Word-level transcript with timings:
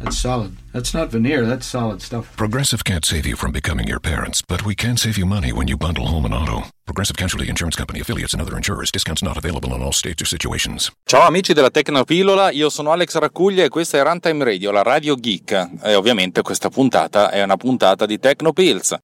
That's 0.00 0.16
solid. 0.16 0.56
That's 0.72 0.94
not 0.94 1.10
veneer, 1.10 1.44
that's 1.44 1.66
solid 1.66 2.00
stuff. 2.00 2.34
Progressive 2.36 2.84
can't 2.84 3.04
save 3.04 3.26
you 3.26 3.36
from 3.36 3.52
becoming 3.52 3.86
your 3.86 4.00
parents, 4.00 4.40
but 4.40 4.64
we 4.64 4.74
can 4.74 4.96
save 4.96 5.18
you 5.18 5.26
money 5.26 5.52
when 5.52 5.68
you 5.68 5.76
bundle 5.76 6.06
home 6.06 6.24
and 6.24 6.32
auto. 6.34 6.68
Progressive 6.86 7.16
Casualty 7.16 7.48
Insurance 7.48 7.76
Company 7.76 8.00
affiliates 8.00 8.32
and 8.32 8.40
other 8.40 8.56
insurers. 8.56 8.90
Discounts 8.90 9.22
not 9.22 9.36
available 9.36 9.74
in 9.74 9.82
all 9.82 9.92
states 9.92 10.22
or 10.22 10.26
situations. 10.26 10.90
Ciao 11.04 11.26
amici 11.26 11.52
della 11.52 11.70
Tecnopillola, 11.70 12.50
io 12.50 12.70
sono 12.70 12.92
Alex 12.92 13.16
Raccuglia 13.18 13.64
e 13.64 13.68
questa 13.68 13.98
è 13.98 14.02
Runtime 14.02 14.42
Radio, 14.44 14.70
la 14.70 14.82
radio 14.82 15.14
geek. 15.14 15.82
E 15.82 15.94
ovviamente 15.94 16.40
questa 16.42 16.70
puntata 16.70 17.30
è 17.30 17.42
una 17.42 17.56
puntata 17.56 18.06
di 18.06 18.18
Tecnopills. 18.18 18.96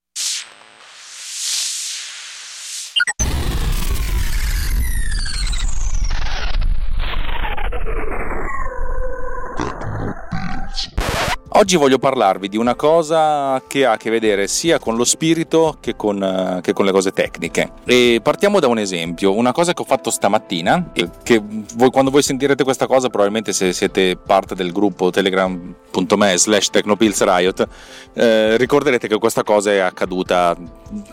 Oggi 11.57 11.77
voglio 11.77 11.99
parlarvi 11.99 12.51
di 12.51 12.59
una 12.59 12.75
cosa 12.75 13.63
che 13.67 13.87
ha 13.87 13.93
a 13.93 13.97
che 13.97 14.11
vedere 14.11 14.47
sia 14.47 14.79
con 14.79 14.95
lo 14.95 15.05
spirito 15.05 15.79
che 15.81 15.97
con, 15.97 16.21
uh, 16.21 16.61
che 16.61 16.75
con, 16.75 16.85
le 16.85 16.93
cose 16.93 17.13
tecniche. 17.13 17.73
E 17.87 18.21
partiamo 18.23 18.61
da 18.61 18.67
un 18.67 18.79
esempio, 18.79 19.35
una 19.35 19.53
cosa 19.53 19.73
che 19.73 19.81
ho 19.81 19.87
fatto 19.87 20.11
stamattina, 20.11 20.93
che 21.23 21.43
voi, 21.77 21.89
quando 21.91 22.11
voi 22.11 22.23
sentirete 22.23 22.63
questa 22.63 22.87
cosa, 22.87 23.09
probabilmente 23.09 23.55
se 23.55 23.73
siete 23.73 24.19
parte 24.19 24.55
del 24.55 24.71
gruppo 24.71 25.09
telegram.me 25.09 26.37
slash 26.37 26.69
technopillsriot, 26.69 27.69
eh, 28.13 28.59
ricorderete 28.59 29.09
che 29.09 29.17
questa 29.17 29.43
cosa 29.43 29.73
è 29.73 29.79
accaduta 29.79 30.55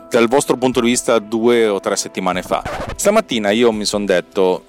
dal 0.09 0.27
vostro 0.27 0.57
punto 0.57 0.81
di 0.81 0.87
vista 0.87 1.19
due 1.19 1.67
o 1.67 1.79
tre 1.79 1.95
settimane 1.95 2.41
fa. 2.41 2.61
Stamattina 2.97 3.49
io 3.51 3.71
mi 3.71 3.85
sono 3.85 4.03
detto 4.03 4.65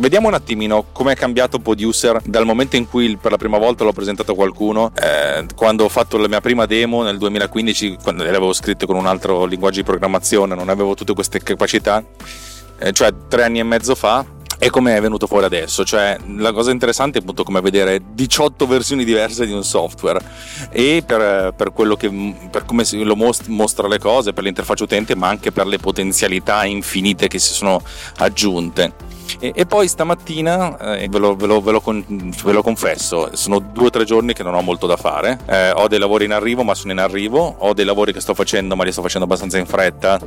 vediamo 0.00 0.28
un 0.28 0.34
attimino 0.34 0.86
come 0.92 1.12
è 1.12 1.16
cambiato 1.16 1.58
Producer 1.58 2.20
dal 2.24 2.46
momento 2.46 2.76
in 2.76 2.88
cui 2.88 3.16
per 3.16 3.30
la 3.30 3.36
prima 3.36 3.58
volta 3.58 3.84
l'ho 3.84 3.92
presentato 3.92 4.32
a 4.32 4.34
qualcuno, 4.34 4.92
eh, 5.00 5.46
quando 5.54 5.84
ho 5.84 5.88
fatto 5.88 6.16
la 6.16 6.26
mia 6.26 6.40
prima 6.40 6.66
demo 6.66 7.02
nel 7.02 7.18
2015, 7.18 7.98
quando 8.02 8.22
le 8.22 8.30
avevo 8.30 8.52
scritte 8.52 8.86
con 8.86 8.96
un 8.96 9.06
altro 9.06 9.44
linguaggio 9.44 9.80
di 9.80 9.84
programmazione, 9.84 10.54
non 10.54 10.68
avevo 10.70 10.94
tutte 10.94 11.12
queste 11.12 11.40
capacità, 11.40 12.02
eh, 12.78 12.92
cioè 12.92 13.12
tre 13.28 13.44
anni 13.44 13.58
e 13.58 13.62
mezzo 13.62 13.94
fa, 13.94 14.24
e 14.62 14.68
come 14.68 14.94
è 14.94 15.00
venuto 15.00 15.26
fuori 15.26 15.46
adesso. 15.46 15.84
Cioè, 15.84 16.18
la 16.36 16.52
cosa 16.52 16.70
interessante 16.70 17.18
è 17.18 17.22
appunto 17.22 17.44
come 17.44 17.62
vedere 17.62 18.02
18 18.12 18.66
versioni 18.66 19.04
diverse 19.04 19.46
di 19.46 19.52
un 19.52 19.64
software 19.64 20.20
e 20.70 21.02
per, 21.04 21.54
per 21.56 21.72
quello 21.72 21.96
che 21.96 22.10
per 22.50 22.66
come 22.66 22.84
lo 22.90 23.16
mostra 23.16 23.88
le 23.88 23.98
cose, 23.98 24.34
per 24.34 24.44
l'interfaccia 24.44 24.84
utente, 24.84 25.16
ma 25.16 25.28
anche 25.28 25.50
per 25.50 25.66
le 25.66 25.78
potenzialità 25.78 26.66
infinite 26.66 27.26
che 27.26 27.38
si 27.38 27.54
sono 27.54 27.80
aggiunte. 28.18 29.10
E, 29.38 29.52
e 29.54 29.66
poi 29.66 29.86
stamattina, 29.86 30.96
eh, 30.96 31.08
ve, 31.08 31.18
lo, 31.18 31.36
ve, 31.36 31.46
lo, 31.46 31.60
ve, 31.60 31.72
lo 31.72 31.80
con, 31.80 32.04
ve, 32.08 32.52
lo, 32.52 32.62
confesso, 32.62 33.30
sono 33.34 33.58
due 33.58 33.86
o 33.86 33.90
tre 33.90 34.04
giorni 34.04 34.32
che 34.32 34.42
non 34.42 34.54
ho 34.54 34.62
molto 34.62 34.86
da 34.86 34.96
fare. 34.96 35.38
Eh, 35.46 35.70
ho 35.70 35.86
dei 35.86 35.98
lavori 35.98 36.24
in 36.24 36.32
arrivo, 36.32 36.62
ma 36.62 36.74
sono 36.74 36.92
in 36.92 36.98
arrivo. 36.98 37.54
Ho 37.58 37.72
dei 37.72 37.84
lavori 37.84 38.12
che 38.12 38.20
sto 38.20 38.34
facendo, 38.34 38.74
ma 38.74 38.84
li 38.84 38.92
sto 38.92 39.02
facendo 39.02 39.26
abbastanza 39.26 39.58
in 39.58 39.66
fretta, 39.66 40.18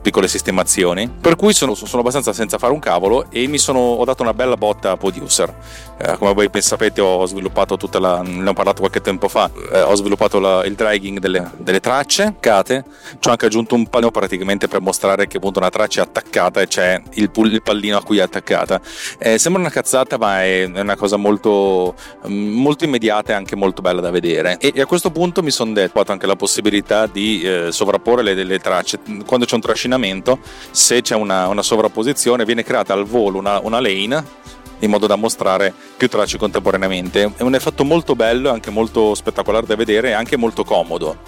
piccole 0.00 0.28
sistemazioni. 0.28 1.08
Per 1.20 1.36
cui 1.36 1.52
sono, 1.52 1.74
sono 1.74 2.00
abbastanza 2.00 2.32
senza 2.32 2.58
fare 2.58 2.72
un 2.72 2.78
cavolo 2.78 3.26
e 3.30 3.46
mi 3.46 3.58
sono, 3.58 3.75
ho 3.78 4.04
dato 4.04 4.22
una 4.22 4.34
bella 4.34 4.56
botta 4.56 4.92
a 4.92 4.96
Producer. 4.96 5.54
Eh, 5.98 6.16
come 6.18 6.34
voi 6.34 6.48
ben 6.48 6.60
sapete, 6.62 7.00
ho 7.00 7.24
sviluppato 7.26 7.76
tutta 7.76 7.98
la. 7.98 8.22
ne 8.22 8.48
ho 8.48 8.52
parlato 8.52 8.80
qualche 8.80 9.00
tempo 9.00 9.28
fa. 9.28 9.50
Eh, 9.72 9.80
ho 9.80 9.94
sviluppato 9.94 10.38
la, 10.38 10.64
il 10.64 10.74
dragging 10.74 11.18
delle, 11.18 11.50
delle 11.56 11.80
tracce, 11.80 12.34
cate. 12.40 12.84
Ci 13.18 13.28
ho 13.28 13.30
anche 13.30 13.46
aggiunto 13.46 13.74
un 13.74 13.86
pallino 13.88 14.10
praticamente 14.10 14.68
per 14.68 14.80
mostrare 14.80 15.26
che 15.26 15.38
appunto 15.38 15.58
una 15.58 15.70
traccia 15.70 16.00
è 16.00 16.04
attaccata 16.04 16.60
e 16.60 16.66
c'è 16.66 17.00
il, 17.14 17.30
il 17.34 17.62
pallino 17.62 17.96
a 17.96 18.02
cui 18.02 18.18
è 18.18 18.22
attaccata. 18.22 18.80
Eh, 19.18 19.38
sembra 19.38 19.60
una 19.60 19.70
cazzata, 19.70 20.18
ma 20.18 20.42
è 20.42 20.64
una 20.64 20.96
cosa 20.96 21.16
molto, 21.16 21.94
molto 22.26 22.84
immediata 22.84 23.32
e 23.32 23.34
anche 23.34 23.56
molto 23.56 23.82
bella 23.82 24.00
da 24.00 24.10
vedere. 24.10 24.58
E, 24.58 24.72
e 24.74 24.80
a 24.80 24.86
questo 24.86 25.10
punto 25.10 25.42
mi 25.42 25.50
sono 25.50 25.72
detto 25.72 26.04
anche 26.06 26.26
la 26.26 26.36
possibilità 26.36 27.06
di 27.06 27.42
eh, 27.42 27.72
sovrapporre 27.72 28.22
le, 28.22 28.44
le, 28.44 28.58
tracce. 28.58 29.00
Quando 29.26 29.46
c'è 29.46 29.54
un 29.54 29.60
trascinamento, 29.60 30.38
se 30.70 31.00
c'è 31.00 31.14
una, 31.14 31.48
una 31.48 31.62
sovrapposizione, 31.62 32.44
viene 32.44 32.62
creata 32.62 32.92
al 32.92 33.04
volo 33.04 33.38
una, 33.38 33.58
una 33.66 33.80
lane 33.80 34.44
in 34.80 34.90
modo 34.90 35.06
da 35.06 35.16
mostrare 35.16 35.72
più 35.96 36.08
tracce 36.08 36.38
contemporaneamente. 36.38 37.32
È 37.36 37.42
un 37.42 37.54
effetto 37.54 37.84
molto 37.84 38.14
bello, 38.14 38.50
anche 38.50 38.70
molto 38.70 39.14
spettacolare 39.14 39.66
da 39.66 39.76
vedere 39.76 40.10
e 40.10 40.12
anche 40.12 40.36
molto 40.36 40.64
comodo, 40.64 41.18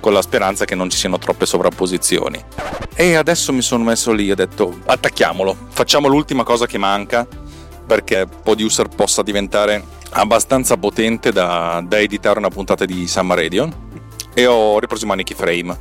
con 0.00 0.12
la 0.12 0.22
speranza 0.22 0.64
che 0.64 0.74
non 0.74 0.88
ci 0.88 0.98
siano 0.98 1.18
troppe 1.18 1.46
sovrapposizioni. 1.46 2.42
E 2.94 3.14
adesso 3.14 3.52
mi 3.52 3.62
sono 3.62 3.84
messo 3.84 4.12
lì 4.12 4.28
e 4.28 4.32
ho 4.32 4.36
detto 4.36 4.78
attacchiamolo, 4.86 5.56
facciamo 5.70 6.08
l'ultima 6.08 6.44
cosa 6.44 6.66
che 6.66 6.78
manca 6.78 7.26
perché 7.84 8.26
Producer 8.26 8.88
possa 8.88 9.22
diventare 9.22 9.84
abbastanza 10.10 10.76
potente 10.76 11.32
da, 11.32 11.82
da 11.84 11.98
editare 11.98 12.38
una 12.38 12.48
puntata 12.48 12.84
di 12.84 13.06
Summer 13.08 13.36
Radio 13.36 13.68
e 14.34 14.46
ho 14.46 14.78
ripreso 14.78 15.06
i 15.12 15.24
keyframe. 15.24 15.78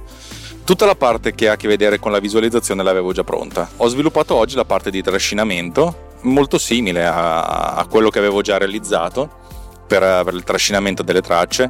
Tutta 0.63 0.85
la 0.85 0.95
parte 0.95 1.33
che 1.33 1.49
ha 1.49 1.53
a 1.53 1.57
che 1.57 1.67
vedere 1.67 1.99
con 1.99 2.11
la 2.11 2.19
visualizzazione 2.19 2.83
l'avevo 2.83 3.11
già 3.11 3.23
pronta. 3.23 3.69
Ho 3.77 3.87
sviluppato 3.87 4.35
oggi 4.35 4.55
la 4.55 4.65
parte 4.65 4.89
di 4.89 5.01
trascinamento 5.01 6.09
molto 6.21 6.57
simile 6.57 7.05
a, 7.05 7.73
a 7.73 7.85
quello 7.87 8.09
che 8.09 8.19
avevo 8.19 8.41
già 8.41 8.57
realizzato 8.57 9.39
per, 9.87 10.23
per 10.23 10.33
il 10.33 10.43
trascinamento 10.43 11.03
delle 11.03 11.21
tracce 11.21 11.69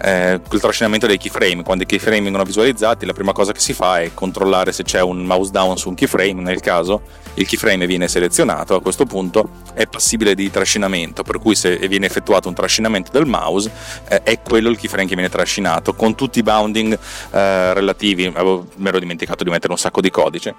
eh, 0.00 0.40
il 0.50 0.60
trascinamento 0.60 1.06
dei 1.06 1.18
keyframe. 1.18 1.62
Quando 1.62 1.84
i 1.84 1.86
keyframe 1.86 2.20
vengono 2.20 2.44
visualizzati, 2.44 3.06
la 3.06 3.12
prima 3.12 3.32
cosa 3.32 3.52
che 3.52 3.60
si 3.60 3.72
fa 3.72 4.00
è 4.00 4.12
controllare 4.14 4.72
se 4.72 4.82
c'è 4.82 5.00
un 5.00 5.24
mouse 5.24 5.50
down 5.50 5.76
su 5.76 5.88
un 5.88 5.94
keyframe. 5.94 6.42
Nel 6.42 6.60
caso 6.60 7.02
il 7.34 7.46
keyframe 7.46 7.86
viene 7.86 8.08
selezionato, 8.08 8.74
a 8.74 8.80
questo 8.80 9.04
punto 9.04 9.48
è 9.74 9.86
passibile 9.86 10.34
di 10.34 10.50
trascinamento, 10.50 11.22
per 11.22 11.38
cui 11.38 11.54
se 11.54 11.76
viene 11.88 12.06
effettuato 12.06 12.48
un 12.48 12.54
trascinamento 12.54 13.10
del 13.12 13.26
mouse, 13.26 13.70
eh, 14.08 14.22
è 14.22 14.40
quello 14.40 14.68
il 14.68 14.78
keyframe 14.78 15.06
che 15.06 15.14
viene 15.14 15.30
trascinato 15.30 15.94
con 15.94 16.14
tutti 16.14 16.38
i 16.38 16.42
bounding 16.42 16.98
eh, 17.30 17.74
relativi. 17.74 18.26
Avevo, 18.26 18.66
mi 18.76 18.88
ero 18.88 18.98
dimenticato 18.98 19.44
di 19.44 19.50
mettere 19.50 19.72
un 19.72 19.78
sacco 19.78 20.00
di 20.00 20.10
codice 20.10 20.54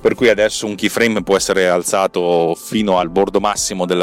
per 0.00 0.14
cui 0.14 0.28
adesso 0.28 0.64
un 0.64 0.76
keyframe 0.76 1.24
può 1.24 1.36
essere 1.36 1.68
alzato 1.68 2.54
fino 2.54 2.98
al 2.98 3.08
bordo 3.08 3.40
massimo 3.40 3.84
del, 3.84 4.00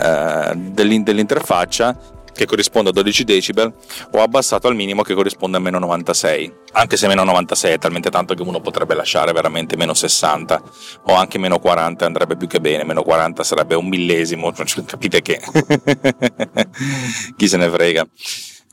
eh, 0.00 0.52
dell'interfaccia 0.54 1.96
che 2.34 2.46
corrisponde 2.46 2.90
a 2.90 2.92
12 2.92 3.24
decibel 3.24 3.72
o 4.12 4.20
abbassato 4.20 4.68
al 4.68 4.74
minimo 4.74 5.02
che 5.02 5.14
corrisponde 5.14 5.56
a 5.56 5.60
meno 5.60 5.78
96 5.78 6.52
anche 6.72 6.96
se 6.96 7.06
meno 7.06 7.24
96 7.24 7.72
è 7.72 7.78
talmente 7.78 8.10
tanto 8.10 8.34
che 8.34 8.42
uno 8.42 8.60
potrebbe 8.60 8.94
lasciare 8.94 9.32
veramente 9.32 9.76
meno 9.76 9.94
60 9.94 10.62
o 11.06 11.14
anche 11.14 11.38
meno 11.38 11.58
40 11.58 12.04
andrebbe 12.04 12.36
più 12.36 12.46
che 12.46 12.60
bene 12.60 12.84
meno 12.84 13.02
40 13.02 13.42
sarebbe 13.44 13.74
un 13.74 13.86
millesimo 13.86 14.52
capite 14.84 15.22
che 15.22 15.40
chi 17.36 17.48
se 17.48 17.56
ne 17.56 17.68
frega. 17.68 18.06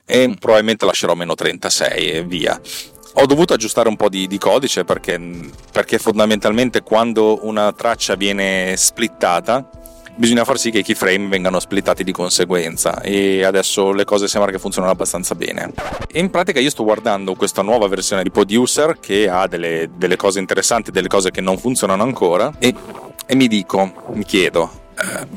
E 0.05 0.35
probabilmente 0.39 0.85
lascerò 0.85 1.13
meno 1.13 1.35
36 1.35 2.09
e 2.09 2.23
via. 2.23 2.59
Ho 3.15 3.25
dovuto 3.25 3.53
aggiustare 3.53 3.89
un 3.89 3.95
po' 3.95 4.09
di, 4.09 4.27
di 4.27 4.37
codice 4.37 4.83
perché, 4.83 5.19
perché, 5.71 5.97
fondamentalmente 5.97 6.81
quando 6.81 7.45
una 7.45 7.71
traccia 7.73 8.15
viene 8.15 8.73
splittata 8.77 9.69
bisogna 10.15 10.43
far 10.43 10.57
sì 10.57 10.71
che 10.71 10.79
i 10.79 10.83
keyframe 10.83 11.27
vengano 11.27 11.59
splittati 11.59 12.03
di 12.03 12.11
conseguenza 12.11 13.01
e 13.01 13.43
adesso 13.43 13.91
le 13.91 14.05
cose 14.05 14.27
sembra 14.27 14.51
che 14.51 14.59
funzionano 14.59 14.91
abbastanza 14.91 15.35
bene. 15.35 15.71
E 16.11 16.19
in 16.19 16.29
pratica 16.29 16.59
io 16.59 16.69
sto 16.69 16.83
guardando 16.83 17.35
questa 17.35 17.61
nuova 17.61 17.87
versione 17.87 18.23
di 18.23 18.31
Producer 18.31 18.99
che 18.99 19.29
ha 19.29 19.47
delle, 19.47 19.89
delle 19.95 20.15
cose 20.15 20.39
interessanti, 20.39 20.91
delle 20.91 21.07
cose 21.07 21.31
che 21.31 21.41
non 21.41 21.57
funzionano 21.57 22.03
ancora 22.03 22.53
e, 22.59 22.73
e 23.25 23.35
mi 23.35 23.47
dico, 23.47 23.91
mi 24.13 24.25
chiedo, 24.25 24.69
eh, 24.97 25.27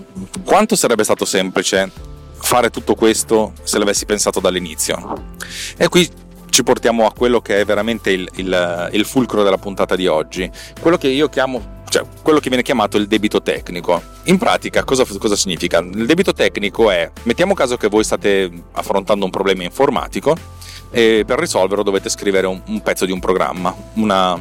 quanto 0.45 0.77
sarebbe 0.77 1.05
stato 1.05 1.25
semplice 1.25 1.91
fare 2.37 2.70
tutto 2.70 2.94
questo 2.94 3.53
se 3.62 3.79
l'avessi 3.79 4.05
pensato 4.05 4.41
dall'inizio? 4.41 5.32
E 5.77 5.88
qui 5.88 6.09
ci 6.50 6.62
portiamo 6.62 7.06
a 7.06 7.12
quello 7.12 7.41
che 7.41 7.61
è 7.61 7.65
veramente 7.65 8.11
il, 8.11 8.29
il, 8.37 8.88
il 8.93 9.05
fulcro 9.05 9.43
della 9.43 9.59
puntata 9.59 9.97
di 9.97 10.06
oggi, 10.06 10.49
quello 10.81 10.97
che 10.97 11.09
io 11.09 11.29
chiamo 11.29 11.74
cioè 11.94 12.05
quello 12.23 12.41
che 12.41 12.49
viene 12.49 12.64
chiamato 12.64 12.96
il 12.96 13.06
debito 13.06 13.41
tecnico. 13.41 14.02
In 14.25 14.37
pratica 14.37 14.82
cosa, 14.82 15.05
cosa, 15.05 15.37
significa? 15.37 15.79
Il 15.79 16.06
debito 16.06 16.32
tecnico 16.32 16.91
è, 16.91 17.08
mettiamo 17.23 17.55
caso 17.55 17.76
che 17.76 17.87
voi 17.87 18.02
state 18.02 18.50
affrontando 18.73 19.25
un 19.25 19.31
problema 19.31 19.62
informatico 19.62 20.37
e 20.91 21.23
per 21.25 21.38
risolverlo 21.38 21.85
dovete 21.85 22.08
scrivere 22.08 22.49
un, 22.49 22.61
un 22.67 22.82
pezzo 22.82 23.05
di 23.05 23.12
un 23.12 23.20
programma, 23.20 23.73
una, 23.94 24.37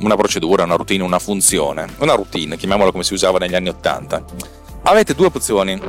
una, 0.00 0.16
procedura, 0.16 0.64
una 0.64 0.74
routine, 0.74 1.04
una 1.04 1.20
funzione, 1.20 1.86
una 1.98 2.14
routine, 2.14 2.56
chiamiamola 2.56 2.90
come 2.90 3.04
si 3.04 3.14
usava 3.14 3.38
negli 3.38 3.54
anni 3.54 3.68
80. 3.68 4.24
Avete 4.82 5.14
due 5.14 5.26
opzioni. 5.26 5.80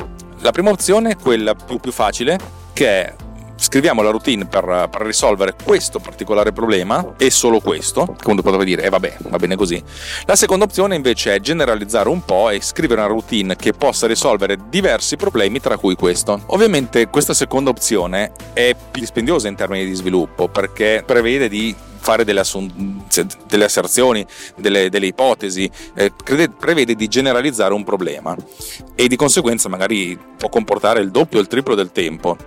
La 0.42 0.52
prima 0.52 0.70
opzione 0.70 1.16
quella 1.16 1.56
più, 1.56 1.80
più 1.80 1.92
facile, 1.92 2.38
che 2.74 3.06
è 3.06 3.16
scriviamo 3.58 4.02
la 4.02 4.12
routine 4.12 4.46
per, 4.46 4.88
per, 4.90 5.02
risolvere 5.02 5.56
questo 5.62 6.00
particolare 6.00 6.54
problema 6.54 7.16
e 7.18 7.30
solo 7.30 7.60
questo, 7.60 8.16
quando 8.22 8.42
potrebbe 8.42 8.66
dire, 8.66 8.84
eh 8.84 8.90
vabbè, 8.90 9.18
va 9.30 9.38
bene 9.38 9.56
così. 9.56 9.82
La 10.26 10.36
seconda 10.36 10.66
opzione 10.66 10.96
invece 10.96 11.36
è 11.36 11.40
generalizzare 11.40 12.10
un 12.10 12.24
po' 12.24 12.50
e 12.50 12.62
scrivere 12.62 13.02
una 13.02 13.10
routine 13.10 13.56
che 13.56 13.74
possa 13.74 14.08
risolvere 14.08 14.58
diversi 14.70 15.18
problemi, 15.18 15.60
tra 15.60 15.78
cui 15.78 15.96
questo. 15.96 16.42
Ovviamente 16.48 17.08
questa 17.08 17.34
seconda 17.34 17.70
opzione 17.70 18.32
è 18.54 18.76
più 18.92 19.02
dispendiosa 19.02 19.48
in 19.48 19.56
termini 19.56 19.86
di 19.86 19.94
sviluppo 19.94 20.48
perché 20.48 21.04
prevede 21.06 21.50
di 21.50 21.76
fare 22.00 22.24
delle, 22.24 22.40
assun- 22.40 23.04
delle 23.48 23.66
asserzioni, 23.66 24.26
delle, 24.56 24.90
delle 24.90 25.08
ipotesi, 25.08 25.70
eh, 25.96 26.14
crede- 26.24 26.50
prevede 26.50 26.96
di 26.96 27.08
generalizzare 27.08 27.74
un 27.74 27.84
problema 27.84 28.36
e 28.96 29.08
di 29.08 29.16
conseguenza 29.16 29.70
magari 29.70 30.18
può 30.38 30.50
comportare 30.50 31.00
il 31.00 31.12
doppio 31.12 31.40
o 31.40 31.42
il 31.42 31.48
triplo 31.48 31.76
del 31.76 31.92
tempo. 31.92 32.38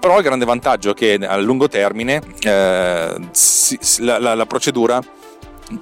Però 0.00 0.16
il 0.16 0.24
grande 0.24 0.46
vantaggio 0.46 0.92
è 0.92 0.94
che 0.94 1.14
a 1.14 1.36
lungo 1.36 1.68
termine 1.68 2.22
eh, 2.40 3.14
si, 3.32 3.78
la, 3.98 4.18
la, 4.18 4.34
la 4.34 4.46
procedura 4.46 5.00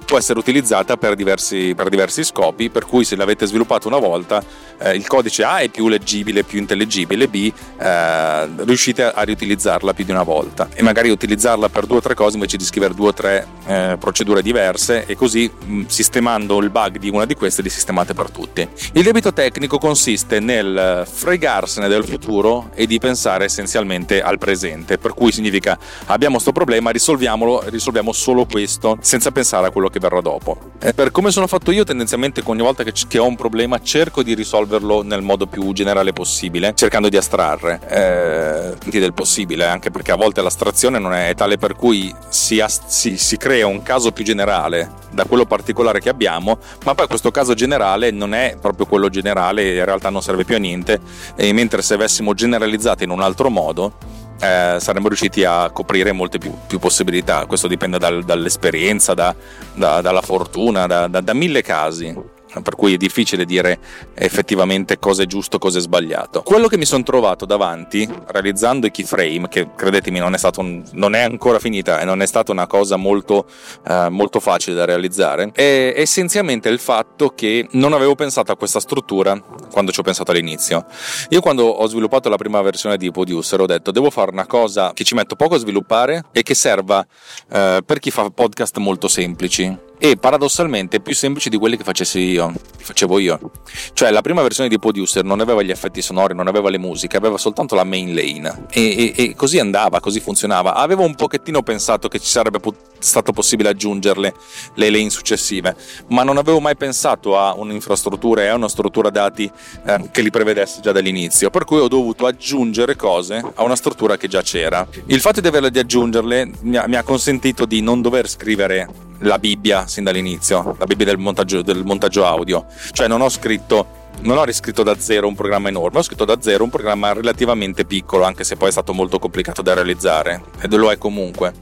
può 0.05 0.17
essere 0.17 0.39
utilizzata 0.39 0.97
per 0.97 1.15
diversi, 1.15 1.73
per 1.75 1.89
diversi, 1.89 2.23
scopi, 2.23 2.69
per 2.69 2.85
cui 2.85 3.03
se 3.03 3.15
l'avete 3.15 3.45
sviluppato 3.45 3.87
una 3.87 3.97
volta, 3.97 4.43
eh, 4.77 4.95
il 4.95 5.07
codice 5.07 5.43
A 5.43 5.59
è 5.59 5.69
più 5.69 5.87
leggibile, 5.87 6.43
più 6.43 6.59
intellegibile, 6.59 7.27
B 7.27 7.51
eh, 7.79 8.49
riuscite 8.57 9.03
a 9.03 9.21
riutilizzarla 9.21 9.93
più 9.93 10.05
di 10.05 10.11
una 10.11 10.23
volta 10.23 10.69
e 10.73 10.83
magari 10.83 11.09
utilizzarla 11.09 11.69
per 11.69 11.85
due 11.85 11.97
o 11.97 12.01
tre 12.01 12.13
cose 12.13 12.35
invece 12.35 12.57
di 12.57 12.63
scrivere 12.63 12.93
due 12.93 13.09
o 13.09 13.13
tre 13.13 13.47
eh, 13.65 13.97
procedure 13.99 14.41
diverse 14.41 15.05
e 15.05 15.15
così 15.15 15.49
mh, 15.49 15.85
sistemando 15.87 16.59
il 16.59 16.69
bug 16.69 16.97
di 16.97 17.09
una 17.09 17.25
di 17.25 17.35
queste 17.35 17.61
li 17.61 17.69
sistemate 17.69 18.13
per 18.13 18.29
tutti. 18.29 18.67
Il 18.93 19.03
debito 19.03 19.33
tecnico 19.33 19.77
consiste 19.77 20.39
nel 20.39 21.07
fregarsene 21.09 21.87
del 21.87 22.05
futuro 22.05 22.71
e 22.73 22.85
di 22.85 22.99
pensare 22.99 23.45
essenzialmente 23.45 24.21
al 24.21 24.37
presente, 24.37 24.97
per 24.97 25.13
cui 25.13 25.31
significa 25.31 25.77
abbiamo 26.05 26.33
questo 26.33 26.51
problema, 26.51 26.89
risolviamolo, 26.91 27.63
risolviamo 27.67 28.11
solo 28.11 28.45
questo 28.45 28.97
senza 29.01 29.31
pensare 29.31 29.67
a 29.67 29.71
quello 29.71 29.78
quello 29.79 29.89
che 29.89 29.99
verrà 29.99 30.19
dopo. 30.19 30.57
E 30.79 30.93
per 30.93 31.11
come 31.11 31.31
sono 31.31 31.47
fatto 31.47 31.71
io, 31.71 31.85
tendenzialmente 31.85 32.41
ogni 32.45 32.61
volta 32.61 32.83
che, 32.83 32.91
che, 33.07 33.17
ho 33.17 33.25
un 33.25 33.35
problema 33.35 33.79
cerco 33.81 34.21
di 34.21 34.33
risolverlo 34.33 35.01
nel 35.03 35.21
modo 35.21 35.47
più 35.47 35.71
generale 35.71 36.11
possibile, 36.11 36.73
cercando 36.75 37.07
di 37.07 37.15
astrarre 37.15 37.79
eh, 37.87 38.99
del 38.99 39.13
possibile, 39.13 39.65
anche 39.65 39.89
perché 39.89 40.11
a 40.11 40.15
volte 40.15 40.41
l'astrazione 40.41 40.99
non 40.99 41.13
è 41.13 41.33
tale 41.35 41.57
per 41.57 41.75
cui 41.75 42.13
si, 42.27 42.63
si, 42.87 43.17
si 43.17 43.37
crea 43.37 43.65
un 43.65 43.81
caso 43.81 44.11
più 44.11 44.25
generale 44.25 44.91
da 45.11 45.23
quello 45.23 45.45
particolare 45.45 45.99
che 45.99 46.09
abbiamo, 46.09 46.59
ma 46.83 46.93
poi 46.93 47.07
questo 47.07 47.31
caso 47.31 47.53
generale 47.53 48.11
non 48.11 48.33
è 48.33 48.57
proprio 48.59 48.85
quello 48.85 49.09
generale, 49.09 49.75
in 49.75 49.85
realtà 49.85 50.09
non 50.09 50.21
serve 50.21 50.43
più 50.43 50.55
a 50.55 50.59
niente, 50.59 50.99
e 51.35 51.53
mentre 51.53 51.81
se 51.81 51.93
avessimo 51.93 52.33
generalizzato 52.33 53.03
in 53.03 53.09
un 53.09 53.21
altro 53.21 53.49
modo, 53.49 53.93
eh, 54.39 54.77
saremmo 54.79 55.07
riusciti 55.07 55.43
a 55.43 55.69
coprire 55.71 56.11
molte 56.11 56.37
più, 56.37 56.53
più 56.67 56.79
possibilità. 56.79 57.45
Questo 57.45 57.67
dipende 57.67 57.97
dal, 57.97 58.23
dall'esperienza, 58.23 59.13
da, 59.13 59.35
da, 59.73 60.01
dalla 60.01 60.21
fortuna, 60.21 60.87
da, 60.87 61.07
da 61.07 61.33
mille 61.33 61.61
casi 61.61 62.37
per 62.63 62.75
cui 62.75 62.93
è 62.93 62.97
difficile 62.97 63.45
dire 63.45 63.79
effettivamente 64.15 64.97
cosa 64.97 65.23
è 65.23 65.25
giusto, 65.25 65.57
cosa 65.57 65.77
è 65.77 65.81
sbagliato. 65.81 66.41
Quello 66.41 66.67
che 66.67 66.77
mi 66.77 66.85
sono 66.85 67.03
trovato 67.03 67.45
davanti 67.45 68.09
realizzando 68.27 68.87
i 68.87 68.91
keyframe, 68.91 69.47
che 69.49 69.69
credetemi 69.75 70.19
non 70.19 70.33
è, 70.33 70.39
un, 70.57 70.83
non 70.93 71.15
è 71.15 71.21
ancora 71.21 71.59
finita 71.59 71.99
e 71.99 72.05
non 72.05 72.21
è 72.21 72.25
stata 72.25 72.51
una 72.51 72.67
cosa 72.67 72.95
molto, 72.95 73.45
eh, 73.87 74.07
molto 74.09 74.39
facile 74.39 74.75
da 74.75 74.85
realizzare, 74.85 75.51
è 75.53 75.93
essenzialmente 75.95 76.69
il 76.69 76.79
fatto 76.79 77.33
che 77.35 77.67
non 77.71 77.93
avevo 77.93 78.15
pensato 78.15 78.51
a 78.51 78.57
questa 78.57 78.79
struttura 78.79 79.39
quando 79.71 79.91
ci 79.91 79.99
ho 79.99 80.03
pensato 80.03 80.31
all'inizio. 80.31 80.85
Io 81.29 81.41
quando 81.41 81.65
ho 81.65 81.87
sviluppato 81.87 82.29
la 82.29 82.37
prima 82.37 82.61
versione 82.61 82.97
di 82.97 83.11
Producer 83.11 83.61
ho 83.61 83.65
detto 83.65 83.91
devo 83.91 84.09
fare 84.09 84.31
una 84.31 84.45
cosa 84.45 84.91
che 84.93 85.03
ci 85.03 85.15
metto 85.15 85.35
poco 85.35 85.55
a 85.55 85.57
sviluppare 85.59 86.25
e 86.31 86.43
che 86.43 86.55
serva 86.55 87.05
eh, 87.51 87.81
per 87.85 87.99
chi 87.99 88.11
fa 88.11 88.29
podcast 88.29 88.77
molto 88.77 89.07
semplici 89.07 89.87
e 89.99 90.15
paradossalmente 90.15 91.01
più 91.01 91.13
semplici 91.13 91.49
di 91.49 91.57
quelli 91.57 91.75
che 91.75 91.83
facessi 91.83 92.19
io, 92.19 92.53
facevo 92.77 93.19
io. 93.19 93.51
Cioè 93.93 94.11
la 94.11 94.21
prima 94.21 94.41
versione 94.41 94.69
di 94.69 94.79
Producer 94.79 95.25
non 95.25 95.41
aveva 95.41 95.61
gli 95.61 95.71
effetti 95.71 96.01
sonori, 96.01 96.33
non 96.33 96.47
aveva 96.47 96.69
le 96.69 96.77
musiche, 96.77 97.17
aveva 97.17 97.37
soltanto 97.37 97.75
la 97.75 97.83
main 97.83 98.15
lane 98.15 98.65
e, 98.71 99.13
e, 99.15 99.23
e 99.23 99.35
così 99.35 99.59
andava, 99.59 99.99
così 99.99 100.21
funzionava. 100.21 100.73
Avevo 100.73 101.03
un 101.03 101.15
pochettino 101.15 101.61
pensato 101.63 102.07
che 102.07 102.19
ci 102.19 102.27
sarebbe 102.27 102.59
pot- 102.59 102.98
stato 102.99 103.31
possibile 103.31 103.69
aggiungerle 103.69 104.33
le 104.75 104.89
lane 104.89 105.09
successive, 105.09 105.75
ma 106.07 106.23
non 106.23 106.37
avevo 106.37 106.59
mai 106.59 106.75
pensato 106.75 107.37
a 107.37 107.53
un'infrastruttura 107.55 108.43
e 108.43 108.47
a 108.47 108.55
una 108.55 108.69
struttura 108.69 109.09
dati 109.09 109.49
eh, 109.85 110.09
che 110.11 110.21
li 110.21 110.29
prevedesse 110.29 110.81
già 110.81 110.91
dall'inizio, 110.91 111.49
per 111.49 111.65
cui 111.65 111.79
ho 111.79 111.87
dovuto 111.87 112.25
aggiungere 112.25 112.95
cose 112.95 113.43
a 113.55 113.63
una 113.63 113.75
struttura 113.75 114.17
che 114.17 114.27
già 114.27 114.41
c'era. 114.41 114.87
Il 115.05 115.21
fatto 115.21 115.41
di 115.41 115.47
averle 115.47 115.71
di 115.71 115.79
aggiungerle 115.79 116.51
mi 116.61 116.77
ha, 116.77 116.87
mi 116.87 116.95
ha 116.95 117.03
consentito 117.03 117.65
di 117.65 117.81
non 117.81 118.01
dover 118.01 118.29
scrivere 118.29 118.87
la 119.19 119.39
Bibbia 119.39 119.87
sin 119.87 120.03
dall'inizio, 120.03 120.75
la 120.77 120.85
Bibbia 120.85 121.05
del 121.05 121.17
montaggio, 121.17 121.61
del 121.61 121.83
montaggio 121.83 122.25
audio. 122.25 122.65
Cioè 122.91 123.07
non 123.07 123.21
ho 123.21 123.29
scritto 123.29 123.97
non 124.21 124.37
ho 124.37 124.43
riscritto 124.43 124.83
da 124.83 124.99
zero 124.99 125.27
un 125.27 125.35
programma 125.35 125.69
enorme, 125.69 125.99
ho 125.99 126.01
scritto 126.01 126.25
da 126.25 126.41
zero 126.41 126.63
un 126.65 126.69
programma 126.69 127.13
relativamente 127.13 127.85
piccolo, 127.85 128.25
anche 128.25 128.43
se 128.43 128.57
poi 128.57 128.67
è 128.67 128.71
stato 128.71 128.93
molto 128.93 129.17
complicato 129.17 129.61
da 129.61 129.73
realizzare, 129.73 130.43
ed 130.59 130.73
lo 130.73 130.91
è 130.91 130.97
comunque. 130.97 131.53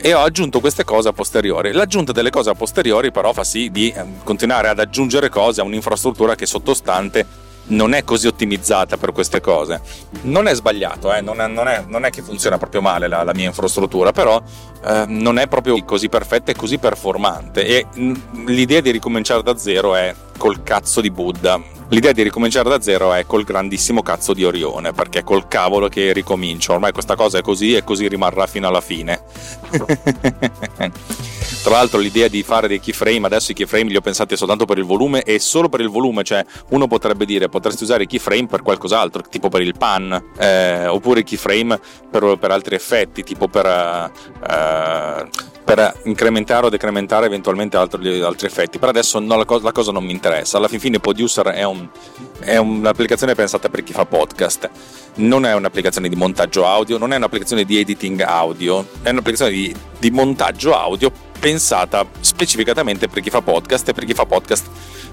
E 0.00 0.14
ho 0.14 0.20
aggiunto 0.20 0.60
queste 0.60 0.84
cose 0.84 1.08
a 1.08 1.12
posteriori. 1.12 1.72
L'aggiunta 1.72 2.12
delle 2.12 2.30
cose 2.30 2.50
a 2.50 2.54
posteriori, 2.54 3.10
però, 3.10 3.32
fa 3.32 3.44
sì 3.44 3.70
di 3.70 3.90
eh, 3.90 4.04
continuare 4.24 4.68
ad 4.68 4.78
aggiungere 4.78 5.28
cose 5.28 5.60
a 5.60 5.64
un'infrastruttura 5.64 6.34
che 6.34 6.46
sottostante 6.46 7.48
non 7.70 7.92
è 7.92 8.04
così 8.04 8.26
ottimizzata 8.26 8.96
per 8.96 9.12
queste 9.12 9.40
cose. 9.40 9.80
Non 10.22 10.46
è 10.46 10.54
sbagliato, 10.54 11.12
eh? 11.12 11.20
non, 11.20 11.40
è, 11.40 11.46
non, 11.46 11.68
è, 11.68 11.84
non, 11.86 12.04
è, 12.04 12.10
che 12.10 12.22
funziona 12.22 12.58
proprio 12.58 12.80
male 12.80 13.08
la, 13.08 13.22
la 13.22 13.34
mia 13.34 13.46
infrastruttura, 13.46 14.12
però 14.12 14.40
eh, 14.84 15.04
non 15.06 15.38
è 15.38 15.46
proprio 15.46 15.82
così 15.84 16.08
perfetta 16.08 16.50
e 16.52 16.54
così 16.54 16.78
performante. 16.78 17.64
E 17.64 17.86
l'idea 18.46 18.80
di 18.80 18.90
ricominciare 18.90 19.42
da 19.42 19.56
zero 19.56 19.94
è 19.94 20.14
col 20.36 20.62
cazzo 20.62 21.00
di 21.00 21.10
Buddha. 21.10 21.78
L'idea 21.90 22.12
di 22.12 22.22
ricominciare 22.22 22.68
da 22.68 22.80
zero 22.80 23.12
è 23.12 23.26
col 23.26 23.42
grandissimo 23.42 24.00
cazzo 24.00 24.32
di 24.32 24.44
Orione, 24.44 24.92
perché 24.92 25.24
col 25.24 25.48
cavolo 25.48 25.88
che 25.88 26.12
ricomincio. 26.12 26.74
Ormai 26.74 26.92
questa 26.92 27.16
cosa 27.16 27.38
è 27.38 27.42
così 27.42 27.74
e 27.74 27.82
così 27.82 28.06
rimarrà 28.06 28.46
fino 28.46 28.68
alla 28.68 28.80
fine. 28.80 29.20
Tra 31.62 31.72
l'altro 31.72 31.98
l'idea 31.98 32.28
di 32.28 32.44
fare 32.44 32.68
dei 32.68 32.78
keyframe, 32.78 33.26
adesso 33.26 33.50
i 33.50 33.54
keyframe 33.54 33.90
li 33.90 33.96
ho 33.96 34.00
pensati 34.00 34.36
soltanto 34.36 34.66
per 34.66 34.78
il 34.78 34.84
volume 34.84 35.24
e 35.24 35.40
solo 35.40 35.68
per 35.68 35.80
il 35.80 35.88
volume, 35.88 36.22
cioè 36.22 36.44
uno 36.68 36.86
potrebbe 36.86 37.24
dire 37.24 37.48
potresti 37.48 37.82
usare 37.82 38.04
i 38.04 38.06
keyframe 38.06 38.46
per 38.46 38.62
qualcos'altro, 38.62 39.22
tipo 39.28 39.48
per 39.48 39.60
il 39.60 39.74
pan, 39.76 40.30
eh, 40.38 40.86
oppure 40.86 41.20
i 41.20 41.24
keyframe 41.24 41.80
per, 42.08 42.36
per, 42.38 42.52
altri 42.52 42.76
effetti, 42.76 43.24
tipo 43.24 43.48
per... 43.48 43.66
Eh, 43.66 45.28
per 45.72 46.00
incrementare 46.02 46.66
o 46.66 46.68
decrementare 46.68 47.26
eventualmente 47.26 47.76
altri, 47.76 48.20
altri 48.20 48.48
effetti. 48.48 48.80
Per 48.80 48.88
adesso 48.88 49.20
no, 49.20 49.36
la, 49.36 49.44
cosa, 49.44 49.62
la, 49.62 49.70
cosa, 49.70 49.92
non 49.92 50.02
mi 50.02 50.10
interessa. 50.10 50.56
Alla 50.56 50.66
fin 50.66 50.80
fine 50.80 50.98
Producer 50.98 51.46
è, 51.46 51.62
un, 51.62 51.86
è, 52.40 52.56
un'applicazione 52.56 53.36
pensata 53.36 53.68
per 53.68 53.84
chi 53.84 53.92
fa 53.92 54.04
podcast. 54.04 54.68
Non 55.16 55.46
è 55.46 55.54
un'applicazione 55.54 56.08
di 56.08 56.16
montaggio 56.16 56.66
audio, 56.66 56.98
non 56.98 57.12
è 57.12 57.16
un'applicazione 57.16 57.62
di 57.62 57.78
editing 57.78 58.20
audio, 58.22 58.84
è 59.02 59.10
un'applicazione 59.10 59.52
di, 59.52 59.72
di 59.96 60.10
montaggio 60.10 60.76
audio 60.76 61.12
pensata 61.38 62.04
specificatamente 62.18 63.06
per 63.06 63.22
chi 63.22 63.30
fa 63.30 63.40
podcast 63.40 63.88
e 63.90 63.92
per 63.92 64.04
chi 64.04 64.12
fa 64.12 64.26
podcast 64.26 64.66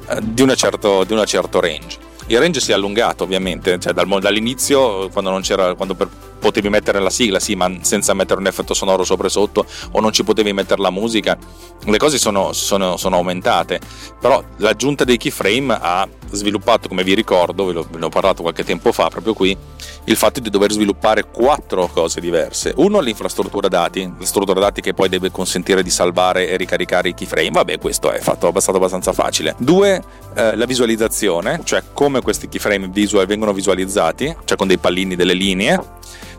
eh, 0.10 0.18
di, 0.24 0.42
una 0.42 0.56
certo, 0.56 1.06
certo 1.28 1.60
range. 1.60 2.00
Il 2.30 2.40
range 2.40 2.60
si 2.62 2.72
è 2.72 2.74
allungato 2.74 3.24
ovviamente, 3.24 3.78
cioè 3.78 3.94
dal, 3.94 4.08
dall'inizio 4.20 5.08
quando, 5.10 5.30
non 5.30 5.42
c'era, 5.42 5.76
quando 5.76 5.94
per, 5.94 6.10
potevi 6.40 6.70
mettere 6.70 7.00
la 7.00 7.10
sigla, 7.10 7.40
sì, 7.40 7.56
ma 7.56 7.72
senza 7.82 8.14
mettere 8.14 8.40
un 8.40 8.48
effetto 8.48 8.74
sonoro 8.74 9.04
sopra 9.04 9.28
e 9.28 9.30
sotto, 9.30 9.66
o 9.92 10.00
non 10.00 10.12
ci 10.12 10.24
potevi 10.24 10.54
mettere 10.54 10.82
la 10.82 10.90
musica, 10.90 11.38
le 11.86 11.98
cose 11.98 12.18
sono, 12.18 12.54
sono, 12.54 12.98
sono 12.98 13.16
aumentate. 13.18 13.80
Però 14.20 14.44
l'aggiunta 14.58 15.04
dei 15.04 15.18
keyframe 15.18 15.78
ha 15.80 16.08
sviluppato, 16.32 16.88
come 16.88 17.04
vi 17.04 17.14
ricordo, 17.14 17.66
ve, 17.66 17.74
ve 17.74 17.98
ne 17.98 18.06
ho 18.06 18.10
parlato 18.10 18.42
qualche 18.42 18.64
tempo 18.64 18.92
fa, 18.92 19.10
proprio 19.10 19.34
qui, 19.34 19.58
il 20.06 20.16
fatto 20.16 20.40
di 20.40 20.50
dover 20.50 20.72
sviluppare 20.72 21.26
quattro 21.26 21.88
cose 21.88 22.20
diverse. 22.20 22.74
Uno, 22.78 23.00
l'infrastruttura 23.00 23.68
dati, 23.68 24.12
la 24.18 24.26
struttura 24.26 24.60
dati 24.60 24.82
che 24.82 24.94
poi 24.94 25.10
deve 25.10 25.32
consentire 25.32 25.84
di 25.84 25.90
salvare 25.90 26.50
e 26.50 26.58
ricaricare 26.58 27.10
i 27.10 27.14
keyframe. 27.14 27.52
Vabbè, 27.52 27.80
questo 27.80 28.12
è 28.12 28.20
fatto, 28.20 28.52
stato 28.60 28.78
abbastanza 28.78 29.14
facile. 29.14 29.56
Due, 29.58 30.02
eh, 30.36 30.56
la 30.56 30.66
visualizzazione, 30.66 31.62
cioè 31.64 31.84
come 31.94 32.22
questi 32.22 32.48
keyframe 32.48 32.88
visual 32.88 33.26
vengono 33.26 33.54
visualizzati, 33.54 34.36
cioè 34.46 34.58
con 34.58 34.68
dei 34.68 34.78
pallini, 34.78 35.16
delle 35.16 35.34
linee. 35.34 35.96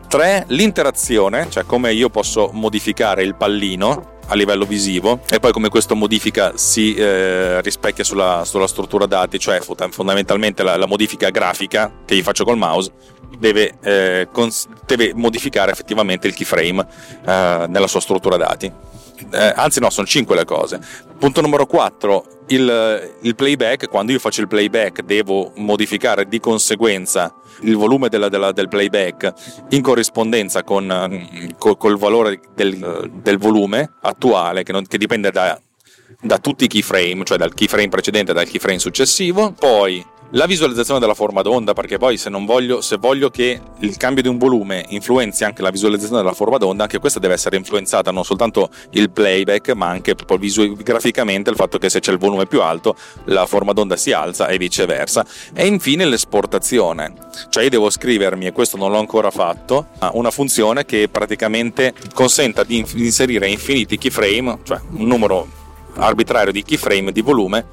3. 0.08 0.46
L'interazione, 0.48 1.48
cioè 1.50 1.64
come 1.64 1.92
io 1.92 2.08
posso 2.08 2.50
modificare 2.52 3.22
il 3.22 3.34
pallino 3.34 4.16
a 4.28 4.34
livello 4.34 4.64
visivo 4.64 5.20
e 5.30 5.38
poi 5.38 5.52
come 5.52 5.68
questa 5.68 5.94
modifica 5.94 6.52
si 6.56 6.94
eh, 6.94 7.60
rispecchia 7.62 8.04
sulla, 8.04 8.42
sulla, 8.44 8.66
struttura 8.66 9.06
dati, 9.06 9.38
cioè 9.38 9.60
fondamentalmente 9.60 10.62
la, 10.62 10.76
la, 10.76 10.86
modifica 10.86 11.30
grafica 11.30 11.90
che 12.04 12.14
gli 12.14 12.22
faccio 12.22 12.44
col 12.44 12.58
mouse 12.58 12.90
deve, 13.38 13.74
eh, 13.82 14.28
cons- 14.32 14.66
deve 14.86 15.12
modificare 15.14 15.72
effettivamente 15.72 16.26
il 16.26 16.34
keyframe 16.34 16.86
eh, 17.26 17.66
nella 17.68 17.86
sua 17.86 18.00
struttura 18.00 18.36
dati. 18.36 18.70
eh, 19.30 19.52
anzi 19.56 19.80
no, 19.80 19.90
sono 19.90 20.06
5 20.06 20.34
le 20.34 20.44
cose. 20.44 20.80
Punto 21.18 21.40
numero 21.40 21.66
4, 21.66 22.24
il, 22.48 23.14
il, 23.22 23.34
playback, 23.34 23.88
quando 23.88 24.12
io 24.12 24.18
faccio 24.18 24.40
il 24.40 24.48
playback 24.48 25.02
devo 25.02 25.52
modificare 25.56 26.28
di 26.28 26.38
conseguenza 26.38 27.34
il 27.62 27.76
volume 27.76 28.08
della, 28.08 28.28
della, 28.28 28.52
del 28.52 28.68
playback 28.68 29.32
in 29.70 29.82
corrispondenza 29.82 30.62
con, 30.62 30.86
con 31.58 31.76
col 31.76 31.98
valore 31.98 32.40
del, 32.54 33.10
del, 33.22 33.38
volume 33.38 33.94
attuale 34.02 34.62
che, 34.62 34.72
non, 34.72 34.86
che 34.86 34.98
dipende 34.98 35.30
da, 35.30 35.60
da 36.20 36.38
tutti 36.38 36.64
i 36.64 36.68
keyframe, 36.68 37.24
cioè 37.24 37.38
dal 37.38 37.54
keyframe 37.54 37.88
precedente 37.88 38.30
e 38.32 38.34
dal 38.34 38.46
keyframe 38.46 38.78
successivo, 38.78 39.52
poi 39.52 40.04
la 40.32 40.44
visualizzazione 40.44 41.00
della 41.00 41.14
forma 41.14 41.40
d'onda, 41.40 41.72
perché 41.72 41.96
poi 41.96 42.18
se, 42.18 42.28
voglio, 42.30 42.82
se 42.82 42.96
voglio 42.96 43.30
che 43.30 43.60
il 43.78 43.96
cambio 43.96 44.22
di 44.22 44.28
un 44.28 44.36
volume 44.36 44.84
influenzi 44.88 45.44
anche 45.44 45.62
la 45.62 45.70
visualizzazione 45.70 46.20
della 46.20 46.34
forma 46.34 46.58
d'onda, 46.58 46.82
anche 46.82 46.98
questa 46.98 47.18
deve 47.18 47.34
essere 47.34 47.56
influenzata 47.56 48.10
non 48.10 48.24
soltanto 48.24 48.68
il 48.90 49.10
playback, 49.10 49.70
ma 49.70 49.86
anche 49.86 50.14
visu- 50.38 50.76
graficamente 50.82 51.48
il 51.48 51.56
fatto 51.56 51.78
che 51.78 51.88
se 51.88 52.00
c'è 52.00 52.12
il 52.12 52.18
volume 52.18 52.46
più 52.46 52.60
alto 52.60 52.94
la 53.24 53.46
forma 53.46 53.72
d'onda 53.72 53.96
si 53.96 54.12
alza 54.12 54.48
e 54.48 54.58
viceversa. 54.58 55.24
E 55.54 55.66
infine 55.66 56.04
l'esportazione, 56.04 57.14
cioè 57.48 57.64
io 57.64 57.70
devo 57.70 57.88
scrivermi, 57.88 58.46
e 58.46 58.52
questo 58.52 58.76
non 58.76 58.90
l'ho 58.90 58.98
ancora 58.98 59.30
fatto, 59.30 59.86
una 60.12 60.30
funzione 60.30 60.84
che 60.84 61.08
praticamente 61.08 61.94
consenta 62.12 62.64
di 62.64 62.84
inserire 62.96 63.48
infiniti 63.48 63.96
keyframe, 63.96 64.58
cioè 64.64 64.78
un 64.90 65.06
numero 65.06 65.48
arbitrario 65.94 66.52
di 66.52 66.62
keyframe 66.62 67.12
di 67.12 67.22
volume 67.22 67.66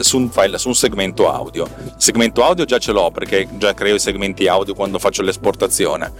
su 0.00 0.18
un 0.18 0.30
file, 0.30 0.58
su 0.58 0.68
un 0.68 0.74
segmento 0.74 1.30
audio. 1.32 1.64
Il 1.64 1.94
segmento 1.96 2.44
audio 2.44 2.64
già 2.64 2.78
ce 2.78 2.92
l'ho 2.92 3.10
perché 3.10 3.48
già 3.58 3.74
creo 3.74 3.94
i 3.94 4.00
segmenti 4.00 4.46
audio 4.46 4.74
quando 4.74 4.98
faccio 4.98 5.22
l'esportazione. 5.22 6.12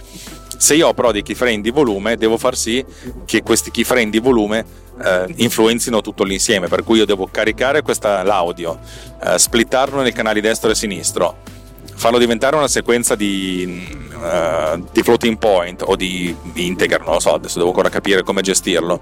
Se 0.57 0.75
io 0.75 0.89
ho 0.89 0.93
però 0.93 1.11
dei 1.11 1.23
keyframe 1.23 1.61
di 1.61 1.69
volume, 1.69 2.17
devo 2.17 2.37
far 2.37 2.57
sì 2.57 2.83
che 3.25 3.41
questi 3.43 3.71
keyframe 3.71 4.09
di 4.09 4.19
volume 4.19 4.65
eh, 5.01 5.33
influenzino 5.37 6.01
tutto 6.01 6.23
l'insieme, 6.23 6.67
per 6.67 6.83
cui 6.83 6.97
io 6.97 7.05
devo 7.05 7.29
caricare 7.31 7.81
questa, 7.81 8.23
l'audio, 8.23 8.77
eh, 9.23 9.39
splittarlo 9.39 10.01
nei 10.01 10.11
canali 10.11 10.41
destro 10.41 10.69
e 10.69 10.75
sinistro, 10.75 11.37
farlo 11.95 12.17
diventare 12.17 12.55
una 12.55 12.67
sequenza 12.67 13.15
di, 13.15 13.87
uh, 14.15 14.85
di, 14.91 15.01
floating 15.01 15.37
point 15.37 15.81
o 15.85 15.95
di, 15.95 16.35
di 16.53 16.65
integer, 16.65 17.01
non 17.03 17.13
lo 17.13 17.19
so, 17.19 17.33
adesso 17.33 17.57
devo 17.57 17.69
ancora 17.69 17.89
capire 17.89 18.23
come 18.23 18.41
gestirlo. 18.41 19.01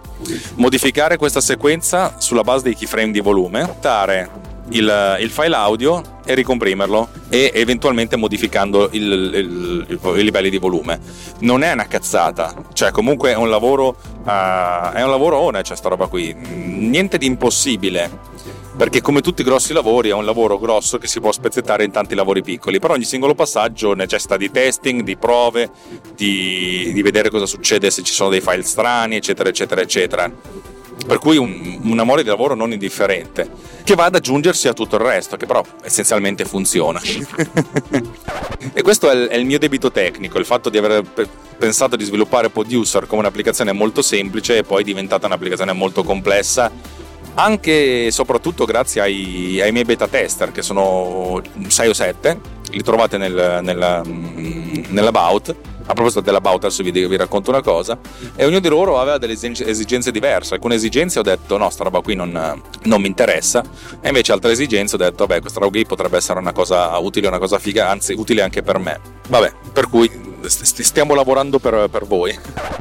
Modificare 0.55 1.17
questa 1.17 1.41
sequenza 1.41 2.15
sulla 2.17 2.41
base 2.41 2.63
dei 2.63 2.75
keyframe 2.75 3.11
di 3.11 3.19
volume, 3.19 3.77
dare 3.81 4.29
il, 4.69 5.17
il, 5.19 5.29
file 5.29 5.55
audio 5.55 6.01
e 6.25 6.33
ricomprimerlo 6.35 7.09
e 7.29 7.51
eventualmente 7.53 8.15
modificando 8.15 8.89
i 8.91 8.99
livelli 8.99 10.49
di 10.49 10.57
volume. 10.57 10.99
Non 11.39 11.63
è 11.63 11.71
una 11.71 11.87
cazzata, 11.87 12.53
cioè 12.73 12.91
comunque 12.91 13.31
è 13.31 13.35
un 13.35 13.49
lavoro, 13.49 13.95
uh, 14.23 14.91
è 14.93 15.03
un 15.03 15.09
lavoro 15.09 15.37
one, 15.37 15.63
cioè 15.63 15.77
sta 15.77 15.89
roba 15.89 16.07
qui, 16.07 16.33
niente 16.33 17.17
di 17.17 17.25
impossibile. 17.25 18.35
Perché 18.77 19.01
come 19.01 19.21
tutti 19.21 19.41
i 19.41 19.43
grossi 19.43 19.73
lavori 19.73 20.09
è 20.09 20.13
un 20.13 20.23
lavoro 20.23 20.59
grosso 20.59 20.99
che 20.99 21.07
si 21.07 21.19
può 21.19 21.31
spezzettare 21.31 21.83
in 21.83 21.89
tanti 21.89 22.13
lavori 22.13 22.43
piccoli, 22.43 22.77
però 22.77 22.93
ogni 22.93 23.05
singolo 23.05 23.33
passaggio 23.33 23.95
necessita 23.95 24.37
di 24.37 24.51
testing, 24.51 25.01
di 25.01 25.17
prove, 25.17 25.71
di, 26.15 26.91
di 26.93 27.01
vedere 27.01 27.31
cosa 27.31 27.47
succede 27.47 27.89
se 27.89 28.03
ci 28.03 28.13
sono 28.13 28.29
dei 28.29 28.41
file 28.41 28.61
strani, 28.61 29.15
eccetera, 29.15 29.49
eccetera, 29.49 29.81
eccetera 29.81 30.31
per 31.07 31.19
cui 31.19 31.37
un, 31.37 31.79
un, 31.83 31.99
amore 31.99 32.21
di 32.21 32.27
lavoro 32.27 32.53
non 32.53 32.73
indifferente, 32.73 33.49
che 33.83 33.95
va 33.95 34.05
ad 34.05 34.15
aggiungersi 34.15 34.67
a 34.67 34.73
tutto 34.73 34.97
il 34.97 35.03
resto, 35.03 35.37
che 35.37 35.45
però 35.45 35.63
essenzialmente 35.81 36.43
funziona. 36.43 37.01
e 38.73 38.81
questo 38.81 39.09
è 39.09 39.15
il, 39.15 39.27
è 39.27 39.35
il, 39.37 39.45
mio 39.45 39.57
debito 39.57 39.89
tecnico, 39.89 40.37
il 40.37 40.45
fatto 40.45 40.69
di 40.69 40.77
aver 40.77 41.03
pensato 41.57 41.95
di 41.95 42.03
sviluppare 42.03 42.49
Producer 42.49 43.07
come 43.07 43.21
un'applicazione 43.21 43.71
molto 43.71 44.01
semplice 44.01 44.57
e 44.57 44.63
poi 44.63 44.81
è 44.81 44.85
diventata 44.85 45.27
un'applicazione 45.27 45.71
molto 45.71 46.03
complessa, 46.03 46.69
anche 47.35 48.07
e 48.07 48.11
soprattutto 48.11 48.65
grazie 48.65 48.99
ai, 48.99 49.61
ai 49.61 49.71
miei 49.71 49.85
beta 49.85 50.07
tester, 50.07 50.51
che 50.51 50.61
sono 50.61 51.41
6 51.67 51.87
o 51.87 51.93
7, 51.93 52.56
li 52.71 52.83
trovate 52.83 53.17
nel, 53.17 53.59
nella, 53.61 54.01
nell'About. 54.03 55.55
A 55.89 55.93
proposito 55.93 56.19
della 56.19 56.41
Bautas 56.41 56.81
vi, 56.81 56.91
vi 56.91 57.15
racconto 57.15 57.49
una 57.49 57.61
cosa. 57.61 57.97
E 58.35 58.43
ognuno 58.43 58.59
di 58.59 58.67
loro 58.67 58.99
aveva 58.99 59.17
delle 59.17 59.37
esigenze 59.39 60.11
diverse. 60.11 60.55
Alcune 60.55 60.75
esigenze 60.75 61.19
ho 61.19 61.21
detto 61.21 61.57
no 61.57 61.69
sta 61.69 61.85
roba 61.85 62.01
qui 62.01 62.13
non, 62.13 62.61
non 62.83 63.01
mi 63.01 63.07
interessa. 63.07 63.63
E 64.01 64.09
invece 64.09 64.33
altre 64.33 64.51
esigenze 64.51 64.95
ho 64.95 64.97
detto 64.97 65.25
vabbè 65.25 65.39
questa 65.39 65.61
roba 65.61 65.71
qui 65.71 65.85
potrebbe 65.85 66.17
essere 66.17 66.39
una 66.39 66.51
cosa 66.51 66.97
utile 66.97 67.27
una 67.27 67.39
cosa 67.39 67.57
figa 67.57 67.87
anzi 67.87 68.13
utile 68.17 68.41
anche 68.41 68.61
per 68.63 68.79
me. 68.79 68.99
Vabbè 69.29 69.53
per 69.71 69.87
cui 69.87 70.26
stiamo 70.49 71.13
lavorando 71.13 71.59
per, 71.59 71.87
per, 71.89 72.05
voi. 72.05 72.37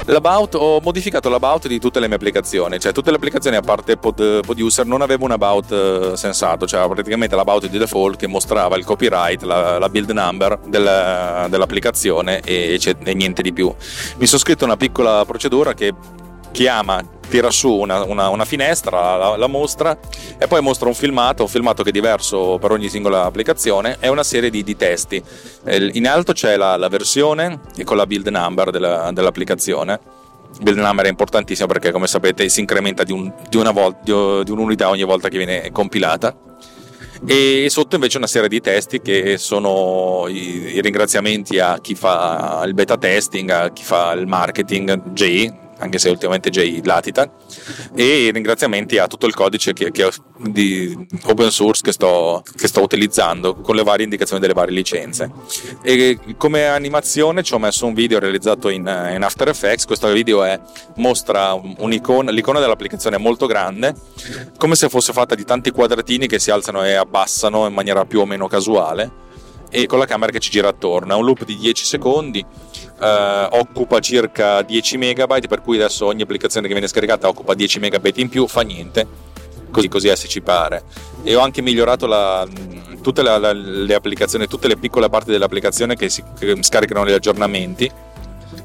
L'about, 0.07 0.55
ho 0.55 0.81
modificato 0.81 1.29
l'about 1.29 1.67
di 1.67 1.79
tutte 1.79 2.01
le 2.01 2.07
mie 2.07 2.17
applicazioni, 2.17 2.79
cioè 2.79 2.93
tutte 2.93 3.11
le 3.11 3.17
applicazioni 3.17 3.57
a 3.57 3.61
parte 3.61 3.97
Pod, 3.97 4.45
Poduser 4.45 4.87
non 4.87 5.03
avevo 5.03 5.25
un 5.25 5.33
about 5.33 5.71
uh, 5.71 6.15
sensato, 6.15 6.67
cioè 6.67 6.87
praticamente 6.89 7.35
l'about 7.35 7.69
di 7.69 7.79
default 7.79 8.17
che 8.17 8.27
mostrava 8.27 8.77
il 8.77 8.85
copyright, 8.85 9.43
la, 9.43 9.79
la 9.79 9.89
build 9.89 10.11
number 10.11 10.59
del, 10.67 11.47
dell'applicazione 11.49 12.41
e, 12.41 12.81
e 12.83 13.15
niente 13.15 13.43
di 13.43 13.53
più. 13.53 13.73
Mi 14.19 14.27
sono 14.27 14.41
scritto 14.41 14.65
una 14.65 14.77
piccola 14.77 15.25
procedura 15.25 15.75
che 15.75 15.93
chiama 16.57 17.05
tira 17.29 17.51
su 17.51 17.71
una, 17.71 18.03
una, 18.05 18.31
una 18.31 18.47
finestra, 18.47 19.17
la, 19.17 19.37
la, 19.37 19.47
mostra 19.47 19.99
e 20.39 20.47
poi 20.47 20.63
mostra 20.63 20.89
un 20.89 20.95
filmato, 20.95 21.43
un 21.43 21.49
filmato 21.51 21.83
che 21.83 21.91
è 21.91 21.93
diverso 21.93 22.57
per 22.59 22.71
ogni 22.71 22.89
singola 22.89 23.25
applicazione 23.25 23.99
e 24.01 24.09
una 24.09 24.23
serie 24.23 24.49
di, 24.49 24.63
di 24.63 24.75
testi. 24.75 25.23
In 25.93 26.09
alto 26.09 26.33
c'è 26.33 26.57
la, 26.57 26.77
la, 26.77 26.89
versione 26.89 27.61
e 27.77 27.85
con 27.85 27.99
la 27.99 28.07
build 28.07 28.29
number 28.29 28.71
della, 28.71 29.11
dell'applicazione. 29.13 30.01
Build 30.59 30.79
number 30.79 31.05
è 31.05 31.09
importantissimo 31.11 31.67
perché 31.67 31.93
come 31.93 32.07
sapete 32.07 32.49
si 32.49 32.61
incrementa 32.61 33.03
di, 33.03 33.13
un, 33.13 33.31
di, 33.51 33.59
volta, 33.59 34.43
di 34.43 34.51
un'unità 34.51 34.89
ogni 34.89 35.05
volta 35.05 35.29
che 35.29 35.37
viene 35.37 35.71
compilata 35.73 36.35
e 37.27 37.67
sotto 37.69 37.97
invece 37.97 38.17
una 38.17 38.27
serie 38.27 38.49
di 38.49 38.61
testi 38.61 39.03
che 39.03 39.37
sono 39.37 40.25
i, 40.29 40.77
i, 40.77 40.81
ringraziamenti 40.81 41.59
a 41.59 41.79
chi 41.81 41.95
fa 41.95 42.63
il 42.65 42.73
beta 42.73 42.97
testing, 42.97 43.51
a 43.51 43.71
chi 43.73 43.83
fa 43.83 44.13
il 44.13 44.27
marketing, 44.27 45.13
J, 45.13 45.65
anche 45.79 45.99
se 45.99 46.09
ultimamente 46.09 46.51
Jay 46.51 46.81
latita, 46.83 47.31
e 47.95 48.31
ringraziamenti 48.33 48.99
a 48.99 49.07
tutto 49.07 49.27
il 49.27 49.35
codice 49.35 49.73
che, 49.73 49.91
che 49.91 50.11
di 50.39 51.07
open 51.25 51.51
source 51.51 51.83
che 51.83 51.93
sto, 51.93 52.43
che 52.57 52.69
sto, 52.69 52.83
utilizzando 52.83 53.57
con 53.57 53.75
le 53.75 53.83
varie 53.83 54.05
indicazioni 54.05 54.41
delle 54.41 54.55
varie 54.55 54.75
licenze. 54.75 55.31
E 55.83 56.19
come 56.37 56.67
animazione 56.67 57.43
ci 57.43 57.55
ho 57.55 57.59
messo 57.59 57.87
un 57.87 57.95
video 57.95 58.19
realizzato 58.19 58.69
in, 58.69 58.83
in 58.83 59.23
After 59.23 59.49
Effects, 59.49 59.85
questo 59.85 60.11
video 60.13 60.45
è, 60.45 60.59
mostra 60.97 61.53
un'icona, 61.53 62.31
l'icona 62.31 62.61
dell'applicazione 62.61 63.17
è 63.17 63.19
molto 63.19 63.47
grande, 63.47 63.95
come 64.59 64.75
se 64.75 64.89
fosse 64.89 65.13
fatta 65.13 65.35
di 65.35 65.45
tanti 65.45 65.71
quadratini 65.71 66.27
che 66.27 66.39
si 66.39 66.51
alzano 66.51 66.85
e 66.85 66.95
abbassano 66.95 67.67
in 67.67 67.75
maniera 67.75 68.05
più 68.05 68.21
o 68.21 68.27
meno 68.27 68.47
casuale 68.47 69.25
e 69.77 69.85
con 69.85 69.99
la 69.99 70.07
camera 70.07 70.33
che 70.33 70.39
ci 70.39 70.49
gira 70.49 70.69
attorno. 70.69 71.13
Ha 71.13 71.17
un 71.17 71.27
loop 71.27 71.45
di 71.45 71.55
10 71.55 71.85
secondi, 71.85 72.43
eh, 72.99 73.49
occupa 73.51 74.01
circa 74.01 74.63
10 74.63 74.97
megabyte, 74.97 75.49
per 75.49 75.61
cui 75.61 75.77
adesso 75.77 76.07
ogni 76.07 76.23
applicazione 76.23 76.67
che 76.67 76.73
viene 76.73 76.89
scaricata 76.89 77.29
occupa 77.29 77.53
10 77.53 77.79
megabyte 77.81 78.23
in 78.23 78.31
più, 78.31 78.47
fa 78.47 78.63
niente, 78.63 79.07
così, 79.71 79.89
così 79.89 80.09
è 80.09 80.17
se 80.17 80.29
ci 80.29 80.41
pare. 80.41 80.83
E 81.23 81.35
ho 81.35 81.41
anche 81.41 81.61
migliorato 81.61 82.07
la, 82.07 82.49
tutte 83.03 83.21
la, 83.21 83.37
la, 83.37 83.53
le 83.53 83.95
applicazioni, 83.95 84.47
tutte 84.47 84.67
le 84.67 84.79
piccole 84.79 85.11
parti 85.11 85.31
dell'applicazione 85.31 85.95
che, 85.95 86.09
si, 86.09 86.25
che 86.39 86.57
scaricano 86.63 87.07
gli 87.07 87.13
aggiornamenti 87.13 87.93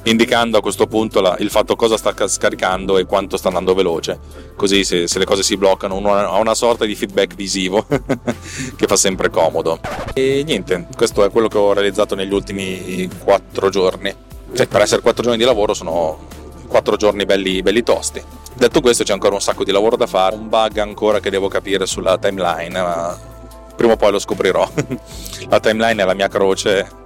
indicando 0.03 0.57
a 0.57 0.61
questo 0.61 0.87
punto 0.87 1.21
la, 1.21 1.35
il 1.39 1.49
fatto 1.49 1.75
cosa 1.75 1.97
sta 1.97 2.13
scaricando 2.27 2.97
e 2.97 3.05
quanto 3.05 3.37
sta 3.37 3.47
andando 3.47 3.73
veloce. 3.73 4.19
Così 4.55 4.83
se, 4.83 5.07
se 5.07 5.19
le 5.19 5.25
cose 5.25 5.43
si 5.43 5.57
bloccano 5.57 5.95
uno 5.95 6.13
ha 6.13 6.37
una 6.39 6.55
sorta 6.55 6.85
di 6.85 6.95
feedback 6.95 7.35
visivo 7.35 7.85
che 8.75 8.87
fa 8.87 8.95
sempre 8.95 9.29
comodo. 9.29 9.79
E 10.13 10.43
niente, 10.45 10.87
questo 10.95 11.23
è 11.23 11.29
quello 11.29 11.47
che 11.47 11.57
ho 11.57 11.73
realizzato 11.73 12.15
negli 12.15 12.33
ultimi 12.33 13.09
quattro 13.23 13.69
giorni. 13.69 14.13
Cioè, 14.53 14.67
per 14.67 14.81
essere 14.81 15.01
quattro 15.01 15.23
giorni 15.23 15.37
di 15.37 15.45
lavoro 15.45 15.73
sono 15.73 16.27
quattro 16.67 16.95
giorni 16.95 17.25
belli, 17.25 17.61
belli 17.61 17.83
tosti. 17.83 18.21
Detto 18.53 18.81
questo 18.81 19.03
c'è 19.03 19.13
ancora 19.13 19.35
un 19.35 19.41
sacco 19.41 19.63
di 19.63 19.71
lavoro 19.71 19.95
da 19.95 20.07
fare, 20.07 20.35
un 20.35 20.49
bug 20.49 20.77
ancora 20.77 21.19
che 21.19 21.29
devo 21.29 21.47
capire 21.47 21.85
sulla 21.85 22.17
timeline, 22.17 22.81
ma 22.81 23.17
prima 23.75 23.93
o 23.93 23.95
poi 23.95 24.11
lo 24.11 24.19
scoprirò. 24.19 24.69
la 25.49 25.59
timeline 25.59 26.01
è 26.01 26.05
la 26.05 26.13
mia 26.13 26.27
croce 26.27 26.99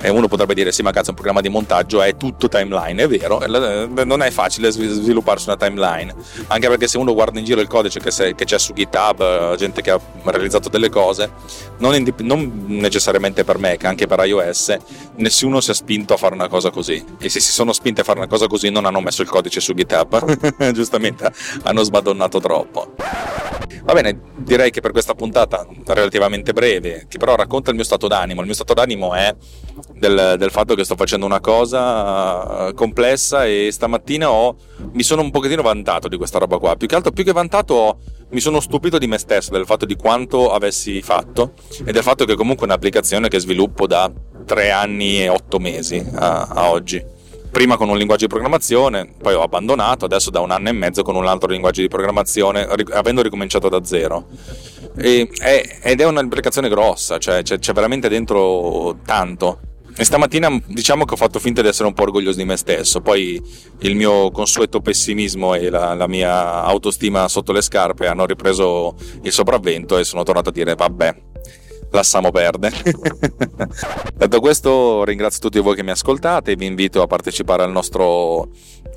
e 0.00 0.08
uno 0.08 0.28
potrebbe 0.28 0.54
dire 0.54 0.72
sì 0.72 0.82
ma 0.82 0.90
cazzo 0.90 1.10
un 1.10 1.16
programma 1.16 1.40
di 1.40 1.48
montaggio 1.48 2.02
è 2.02 2.16
tutto 2.16 2.48
timeline 2.48 3.02
è 3.02 3.08
vero 3.08 3.40
eh, 3.40 4.04
non 4.04 4.22
è 4.22 4.30
facile 4.30 4.70
svilupparsi 4.70 5.48
una 5.48 5.56
timeline 5.56 6.14
anche 6.48 6.68
perché 6.68 6.88
se 6.88 6.98
uno 6.98 7.12
guarda 7.14 7.38
in 7.38 7.44
giro 7.44 7.60
il 7.60 7.68
codice 7.68 8.00
che, 8.00 8.10
c'è 8.10 8.58
su 8.58 8.72
github 8.72 9.20
eh, 9.20 9.56
gente 9.56 9.82
che 9.82 9.90
ha 9.90 10.00
realizzato 10.24 10.68
delle 10.68 10.88
cose 10.88 11.30
non, 11.78 11.94
in, 11.94 12.12
non, 12.18 12.64
necessariamente 12.66 13.44
per 13.44 13.58
Mac 13.58 13.84
anche 13.84 14.06
per 14.06 14.24
iOS 14.24 14.76
nessuno 15.16 15.60
si 15.60 15.70
è 15.70 15.74
spinto 15.74 16.14
a 16.14 16.16
fare 16.16 16.34
una 16.34 16.48
cosa 16.48 16.70
così. 16.70 17.04
E 17.18 17.28
se 17.28 17.40
si 17.40 17.52
sono 17.52 17.72
spinti 17.72 18.00
a 18.00 18.04
fare 18.04 18.18
una 18.18 18.28
cosa 18.28 18.46
così 18.46 18.70
non 18.70 18.86
hanno 18.86 19.00
messo 19.00 19.22
il 19.22 19.28
codice 19.28 19.60
su 19.60 19.74
github 19.74 20.72
giustamente 20.72 21.30
hanno 21.62 21.82
smadonnato 21.82 22.40
troppo 22.40 22.94
va 23.92 24.00
bene 24.00 24.20
direi 24.36 24.70
che 24.70 24.80
per 24.80 24.92
questa 24.92 25.14
puntata 25.14 25.66
relativamente 25.86 26.52
breve 26.52 27.06
che 27.08 27.18
però 27.18 27.34
racconta 27.34 27.70
il 27.70 27.76
mio 27.76 27.84
stato 27.84 28.06
d'animo 28.06 28.40
il 28.40 28.46
mio 28.46 28.54
stato 28.54 28.74
d'animo 28.74 29.14
è 29.14 29.34
del, 29.94 30.36
del, 30.38 30.50
fatto 30.50 30.74
che 30.74 30.84
sto 30.84 30.96
facendo 30.96 31.26
una 31.26 31.40
cosa 31.40 32.68
eh, 32.68 32.74
complessa 32.74 33.44
e 33.44 33.68
stamattina 33.70 34.30
ho 34.30 34.56
mi 34.92 35.02
sono 35.02 35.22
un 35.22 35.30
pochettino 35.30 35.62
vantato 35.62 36.08
di 36.08 36.16
questa 36.16 36.38
roba 36.38 36.58
qua. 36.58 36.76
Più 36.76 36.86
che 36.86 36.94
altro, 36.94 37.12
più 37.12 37.24
che 37.24 37.32
vantato, 37.32 37.98
mi 38.30 38.40
sono 38.40 38.60
stupito 38.60 38.98
di 38.98 39.06
me 39.06 39.18
stesso, 39.18 39.50
del 39.50 39.66
fatto 39.66 39.84
di 39.84 39.96
quanto 39.96 40.52
avessi 40.52 41.02
fatto 41.02 41.52
e 41.84 41.92
del 41.92 42.02
fatto 42.02 42.24
che 42.24 42.34
comunque 42.34 42.66
è 42.66 42.70
un'applicazione 42.70 43.28
che 43.28 43.38
sviluppo 43.38 43.86
da 43.86 44.10
tre 44.44 44.70
anni 44.70 45.22
e 45.22 45.28
otto 45.28 45.58
mesi 45.58 46.04
a, 46.14 46.48
a 46.48 46.70
oggi. 46.70 47.18
Prima 47.50 47.76
con 47.76 47.88
un 47.88 47.96
linguaggio 47.96 48.26
di 48.26 48.30
programmazione, 48.30 49.12
poi 49.20 49.34
ho 49.34 49.42
abbandonato, 49.42 50.04
adesso 50.04 50.30
da 50.30 50.40
un 50.40 50.52
anno 50.52 50.68
e 50.68 50.72
mezzo 50.72 51.02
con 51.02 51.16
un 51.16 51.26
altro 51.26 51.50
linguaggio 51.50 51.80
di 51.80 51.88
programmazione, 51.88 52.62
avendo 52.62 53.22
ricominciato 53.22 53.68
da 53.68 53.84
zero. 53.84 54.28
E, 54.96 55.28
è, 55.36 55.78
ed 55.82 56.00
è 56.00 56.04
un'applicazione 56.04 56.68
grossa, 56.68 57.18
cioè 57.18 57.42
c'è, 57.42 57.58
c'è 57.58 57.72
veramente 57.72 58.08
dentro 58.08 58.98
tanto. 59.04 59.60
E 59.96 60.04
stamattina 60.04 60.48
diciamo 60.66 61.04
che 61.04 61.14
ho 61.14 61.16
fatto 61.16 61.40
finta 61.40 61.60
di 61.60 61.68
essere 61.68 61.88
un 61.88 61.94
po' 61.94 62.02
orgoglioso 62.02 62.38
di 62.38 62.44
me 62.44 62.56
stesso, 62.56 63.00
poi 63.00 63.42
il 63.80 63.96
mio 63.96 64.30
consueto 64.30 64.80
pessimismo 64.80 65.54
e 65.54 65.68
la, 65.68 65.94
la 65.94 66.06
mia 66.06 66.62
autostima 66.62 67.26
sotto 67.26 67.52
le 67.52 67.60
scarpe 67.60 68.06
hanno 68.06 68.24
ripreso 68.24 68.94
il 69.22 69.32
sopravvento 69.32 69.98
e 69.98 70.04
sono 70.04 70.22
tornato 70.22 70.50
a 70.50 70.52
dire 70.52 70.76
vabbè, 70.76 71.14
lasciamo 71.90 72.30
perdere. 72.30 72.76
Detto 74.14 74.40
questo, 74.40 75.04
ringrazio 75.04 75.40
tutti 75.40 75.58
voi 75.58 75.74
che 75.74 75.82
mi 75.82 75.90
ascoltate 75.90 76.52
e 76.52 76.56
vi 76.56 76.66
invito 76.66 77.02
a 77.02 77.06
partecipare 77.06 77.62
al 77.62 77.70
nostro, 77.70 78.48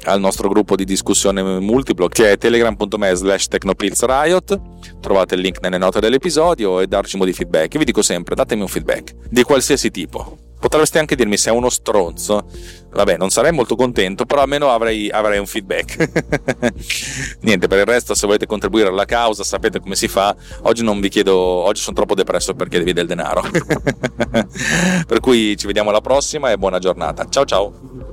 al 0.03 0.19
nostro 0.19 0.50
gruppo 0.50 0.75
di 0.75 0.85
discussione 0.85 1.41
multiplo 1.59 2.07
che 2.07 2.31
è 2.31 2.38
telegram.me 2.38 3.15
slash 3.15 3.47
technopillsriot. 3.47 4.62
Trovate 5.00 5.35
il 5.35 5.41
link 5.41 5.59
nelle 5.62 5.77
note 5.77 6.00
dell'episodio 6.00 6.79
e 6.79 6.88
darci 6.88 7.15
un 7.15 7.21
po' 7.21 7.27
di 7.27 7.33
feedback. 7.33 7.77
Vi 7.77 7.85
dico 7.85 8.01
sempre, 8.01 8.35
datemi 8.35 8.62
un 8.62 8.67
feedback 8.67 9.13
di 9.29 9.43
qualsiasi 9.43 9.91
tipo 9.91 10.38
Potreste 10.63 10.98
anche 10.98 11.17
dirmi 11.17 11.36
se 11.36 11.50
è 11.50 11.53
uno 11.53 11.70
stronzo. 11.70 12.46
Vabbè, 12.89 13.17
non 13.17 13.29
sarei 13.29 13.51
molto 13.51 13.75
contento, 13.75 14.24
però 14.24 14.43
almeno 14.43 14.72
avrei, 14.72 15.10
avrei 15.10 15.38
un 15.38 15.46
feedback. 15.46 16.72
Niente, 17.43 17.67
per 17.67 17.79
il 17.79 17.86
resto, 17.86 18.15
se 18.15 18.25
volete 18.25 18.46
contribuire 18.46 18.88
alla 18.88 19.03
causa, 19.03 19.43
sapete 19.43 19.82
come 19.82 19.96
si 19.96 20.08
fa. 20.08 20.34
Oggi 20.62 20.82
non 20.82 21.01
vi 21.01 21.10
chiedo, 21.10 21.36
oggi 21.36 21.82
sono 21.82 21.98
troppo 21.98 22.15
depresso 22.15 22.53
per 22.53 22.70
chiedervi 22.70 22.93
del 22.93 23.08
denaro. 23.08 23.41
per 25.05 25.20
cui 25.20 25.58
ci 25.58 25.67
vediamo 25.67 25.89
alla 25.89 26.00
prossima 26.00 26.50
e 26.50 26.58
buona 26.58 26.79
giornata. 26.79 27.27
Ciao 27.27 27.43
ciao. 27.43 28.12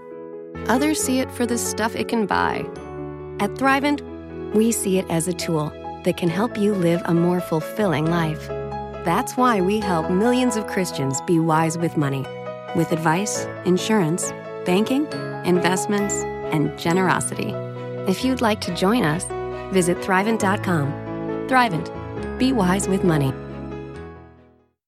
Others 0.67 1.01
see 1.01 1.19
it 1.19 1.31
for 1.31 1.45
the 1.45 1.57
stuff 1.57 1.95
it 1.95 2.07
can 2.07 2.25
buy. 2.25 2.59
At 3.39 3.51
Thrivent, 3.55 4.01
we 4.53 4.71
see 4.71 4.97
it 4.97 5.05
as 5.09 5.27
a 5.27 5.33
tool 5.33 5.71
that 6.03 6.17
can 6.17 6.29
help 6.29 6.57
you 6.57 6.73
live 6.73 7.01
a 7.05 7.13
more 7.13 7.41
fulfilling 7.41 8.05
life. 8.05 8.47
That's 9.05 9.37
why 9.37 9.61
we 9.61 9.79
help 9.79 10.09
millions 10.11 10.55
of 10.55 10.67
Christians 10.67 11.19
be 11.21 11.39
wise 11.39 11.77
with 11.77 11.97
money 11.97 12.25
with 12.75 12.91
advice, 12.91 13.45
insurance, 13.65 14.31
banking, 14.65 15.05
investments, 15.45 16.15
and 16.53 16.77
generosity. 16.77 17.51
If 18.07 18.23
you'd 18.23 18.41
like 18.41 18.61
to 18.61 18.75
join 18.75 19.03
us, 19.03 19.25
visit 19.73 19.97
Thrivent.com. 19.97 21.47
Thrivent, 21.47 22.39
be 22.39 22.53
wise 22.53 22.87
with 22.87 23.03
money. 23.03 23.33